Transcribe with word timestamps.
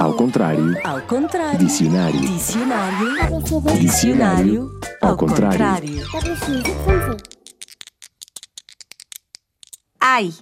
Ao 0.00 0.14
contrário. 0.14 0.74
Ao 0.84 1.00
contrário. 1.02 1.58
Dicionário. 1.58 2.20
Dicionário. 2.20 3.42
Dicionário. 3.78 4.80
Ao 5.00 5.16
contrário. 5.16 6.02
Ai! 10.00 10.32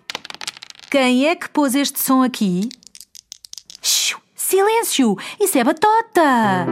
Quem 0.90 1.26
é 1.26 1.36
que 1.36 1.50
pôs 1.50 1.74
este 1.74 1.98
som 1.98 2.22
aqui? 2.22 2.70
Xiu, 3.82 4.18
silêncio! 4.34 5.16
Isso 5.38 5.58
é 5.58 5.64
batota! 5.64 6.66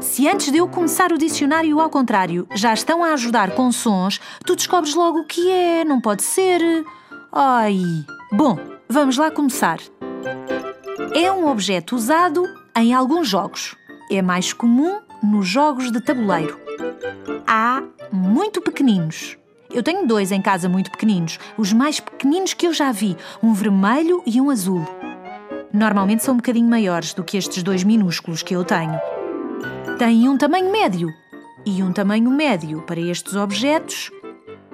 Se 0.00 0.28
antes 0.28 0.52
de 0.52 0.58
eu 0.58 0.68
começar 0.68 1.10
o 1.12 1.18
dicionário 1.18 1.80
ao 1.80 1.88
contrário 1.88 2.46
já 2.54 2.74
estão 2.74 3.02
a 3.02 3.14
ajudar 3.14 3.52
com 3.52 3.72
sons, 3.72 4.20
tu 4.44 4.54
descobres 4.54 4.94
logo 4.94 5.20
o 5.20 5.26
que 5.26 5.50
é, 5.50 5.82
não 5.84 5.98
pode 5.98 6.22
ser. 6.22 6.60
Ai! 7.32 7.80
Bom, 8.32 8.58
vamos 8.86 9.16
lá 9.16 9.30
começar. 9.30 9.78
É 11.14 11.32
um 11.32 11.48
objeto 11.48 11.96
usado 11.96 12.44
em 12.76 12.92
alguns 12.92 13.28
jogos. 13.28 13.74
É 14.10 14.20
mais 14.20 14.52
comum 14.52 15.00
nos 15.22 15.46
jogos 15.46 15.90
de 15.90 16.00
tabuleiro. 16.00 16.60
Há 17.46 17.82
muito 18.12 18.60
pequeninos. 18.60 19.36
Eu 19.70 19.82
tenho 19.82 20.06
dois 20.06 20.32
em 20.32 20.40
casa 20.40 20.68
muito 20.68 20.90
pequeninos, 20.90 21.38
os 21.56 21.72
mais 21.72 22.00
pequeninos 22.00 22.54
que 22.54 22.66
eu 22.66 22.72
já 22.72 22.90
vi, 22.90 23.16
um 23.42 23.52
vermelho 23.52 24.22
e 24.26 24.40
um 24.40 24.50
azul. 24.50 24.86
Normalmente 25.72 26.24
são 26.24 26.34
um 26.34 26.38
bocadinho 26.38 26.68
maiores 26.68 27.12
do 27.12 27.22
que 27.22 27.36
estes 27.36 27.62
dois 27.62 27.84
minúsculos 27.84 28.42
que 28.42 28.54
eu 28.54 28.64
tenho. 28.64 28.98
Tem 29.98 30.28
um 30.28 30.38
tamanho 30.38 30.70
médio. 30.70 31.08
E 31.66 31.82
um 31.82 31.92
tamanho 31.92 32.30
médio 32.30 32.82
para 32.82 33.00
estes 33.00 33.34
objetos 33.34 34.10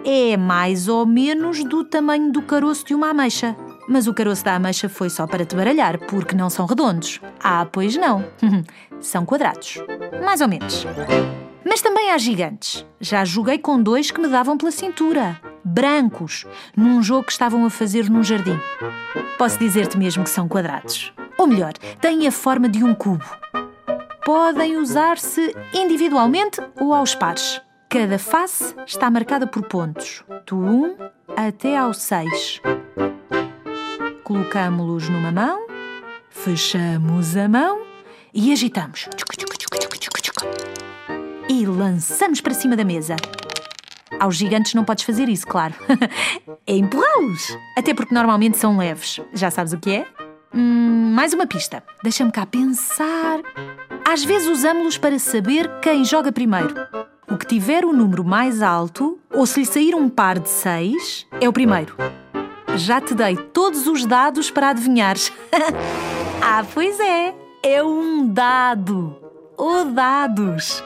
é 0.04 0.36
mais 0.36 0.86
ou 0.86 1.06
menos 1.06 1.64
do 1.64 1.82
tamanho 1.82 2.30
do 2.30 2.42
caroço 2.42 2.84
de 2.84 2.94
uma 2.94 3.10
ameixa. 3.10 3.56
Mas 3.88 4.06
o 4.06 4.14
caroço 4.14 4.44
da 4.44 4.54
ameixa 4.54 4.88
foi 4.88 5.10
só 5.10 5.26
para 5.26 5.44
te 5.44 5.54
baralhar, 5.54 5.98
porque 5.98 6.34
não 6.34 6.48
são 6.48 6.66
redondos. 6.66 7.20
Ah, 7.42 7.66
pois 7.70 7.96
não. 7.96 8.24
são 9.00 9.24
quadrados. 9.26 9.78
Mais 10.24 10.40
ou 10.40 10.48
menos. 10.48 10.86
Mas 11.64 11.82
também 11.82 12.10
há 12.10 12.18
gigantes. 12.18 12.86
Já 13.00 13.24
joguei 13.24 13.58
com 13.58 13.82
dois 13.82 14.10
que 14.10 14.20
me 14.20 14.28
davam 14.28 14.56
pela 14.56 14.70
cintura. 14.70 15.40
Brancos, 15.64 16.46
num 16.76 17.02
jogo 17.02 17.24
que 17.24 17.32
estavam 17.32 17.64
a 17.64 17.70
fazer 17.70 18.08
num 18.08 18.22
jardim. 18.22 18.58
Posso 19.38 19.58
dizer-te 19.58 19.98
mesmo 19.98 20.24
que 20.24 20.30
são 20.30 20.48
quadrados. 20.48 21.12
Ou 21.36 21.46
melhor, 21.46 21.72
têm 22.00 22.26
a 22.26 22.32
forma 22.32 22.68
de 22.68 22.84
um 22.84 22.94
cubo. 22.94 23.24
Podem 24.24 24.76
usar-se 24.76 25.54
individualmente 25.74 26.60
ou 26.80 26.94
aos 26.94 27.14
pares. 27.14 27.60
Cada 27.88 28.18
face 28.18 28.74
está 28.86 29.10
marcada 29.10 29.46
por 29.46 29.62
pontos, 29.64 30.24
do 30.46 30.56
1 30.56 30.96
até 31.36 31.76
ao 31.76 31.92
6. 31.92 32.60
Colocamos-los 34.34 35.08
numa 35.08 35.30
mão, 35.30 35.68
fechamos 36.28 37.36
a 37.36 37.48
mão 37.48 37.82
e 38.34 38.52
agitamos. 38.52 39.08
E 41.48 41.64
lançamos 41.64 42.40
para 42.40 42.52
cima 42.52 42.74
da 42.74 42.82
mesa. 42.82 43.14
Aos 44.18 44.34
gigantes 44.34 44.74
não 44.74 44.84
podes 44.84 45.04
fazer 45.04 45.28
isso, 45.28 45.46
claro. 45.46 45.74
é 46.66 46.76
empurrá-los. 46.76 47.56
Até 47.78 47.94
porque 47.94 48.12
normalmente 48.12 48.58
são 48.58 48.76
leves. 48.76 49.20
Já 49.32 49.52
sabes 49.52 49.72
o 49.72 49.78
que 49.78 49.98
é? 49.98 50.06
Hum, 50.52 51.12
mais 51.14 51.32
uma 51.32 51.46
pista. 51.46 51.84
Deixa-me 52.02 52.32
cá 52.32 52.44
pensar. 52.44 53.38
Às 54.04 54.24
vezes 54.24 54.48
usamos-los 54.48 54.98
para 54.98 55.16
saber 55.20 55.70
quem 55.80 56.04
joga 56.04 56.32
primeiro. 56.32 56.74
O 57.30 57.38
que 57.38 57.46
tiver 57.46 57.84
o 57.84 57.92
número 57.92 58.24
mais 58.24 58.62
alto, 58.62 59.16
ou 59.32 59.46
se 59.46 59.60
lhe 59.60 59.66
sair 59.66 59.94
um 59.94 60.08
par 60.08 60.40
de 60.40 60.48
seis, 60.48 61.24
é 61.40 61.48
o 61.48 61.52
primeiro. 61.52 61.94
Já 62.76 63.00
te 63.00 63.14
dei 63.14 63.36
todos 63.36 63.86
os 63.86 64.04
dados 64.04 64.50
para 64.50 64.70
adivinhares. 64.70 65.32
ah, 66.42 66.64
pois 66.74 66.98
é. 66.98 67.34
É 67.62 67.82
um 67.82 68.26
dado. 68.26 69.16
Ou 69.56 69.84
dados. 69.86 70.82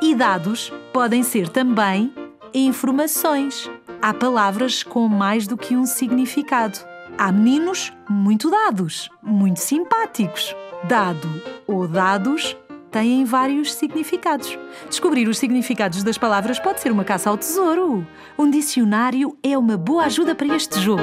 E 0.00 0.14
dados 0.14 0.72
podem 0.92 1.22
ser 1.22 1.48
também 1.48 2.12
informações. 2.54 3.70
Há 4.00 4.14
palavras 4.14 4.82
com 4.82 5.06
mais 5.06 5.46
do 5.46 5.56
que 5.56 5.76
um 5.76 5.84
significado. 5.84 6.78
Há 7.16 7.30
meninos 7.30 7.92
muito 8.08 8.50
dados, 8.50 9.10
muito 9.22 9.60
simpáticos. 9.60 10.56
Dado 10.84 11.28
ou 11.66 11.86
dados 11.86 12.56
têm 12.90 13.24
vários 13.24 13.72
significados. 13.74 14.58
Descobrir 14.88 15.28
os 15.28 15.38
significados 15.38 16.02
das 16.02 16.18
palavras 16.18 16.58
pode 16.58 16.80
ser 16.80 16.92
uma 16.92 17.04
caça 17.04 17.30
ao 17.30 17.36
tesouro. 17.36 18.06
Um 18.38 18.50
dicionário 18.50 19.36
é 19.42 19.56
uma 19.56 19.76
boa 19.76 20.04
ajuda 20.04 20.34
para 20.34 20.54
este 20.54 20.80
jogo. 20.80 21.02